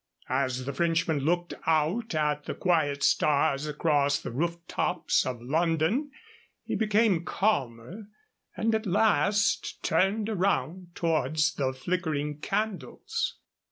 As 0.29 0.65
the 0.65 0.73
Frenchman 0.73 1.19
looked 1.19 1.53
out 1.67 2.15
at 2.15 2.45
the 2.45 2.55
quiet 2.55 3.03
stars 3.03 3.67
across 3.67 4.17
the 4.19 4.31
roof 4.31 4.57
tops 4.67 5.27
of 5.27 5.43
London 5.43 6.09
he 6.65 6.75
became 6.75 7.23
calmer, 7.23 8.07
and 8.57 8.73
at 8.73 8.87
last 8.87 9.83
turned 9.83 10.27
around 10.27 10.87
towards 10.95 11.53
the 11.53 11.71
flickering 11.71 12.39
candles. 12.39 13.35